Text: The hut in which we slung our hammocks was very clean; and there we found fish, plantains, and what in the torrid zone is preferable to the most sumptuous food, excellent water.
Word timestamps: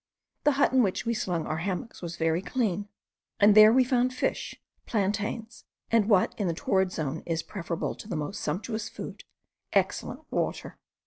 The 0.45 0.53
hut 0.53 0.73
in 0.73 0.81
which 0.81 1.05
we 1.05 1.13
slung 1.13 1.45
our 1.45 1.57
hammocks 1.59 2.01
was 2.01 2.15
very 2.15 2.41
clean; 2.41 2.89
and 3.39 3.53
there 3.53 3.71
we 3.71 3.83
found 3.83 4.15
fish, 4.15 4.59
plantains, 4.87 5.63
and 5.91 6.09
what 6.09 6.33
in 6.39 6.47
the 6.47 6.55
torrid 6.55 6.91
zone 6.91 7.21
is 7.27 7.43
preferable 7.43 7.93
to 7.93 8.07
the 8.07 8.15
most 8.15 8.41
sumptuous 8.41 8.89
food, 8.89 9.25
excellent 9.73 10.21
water. 10.31 10.79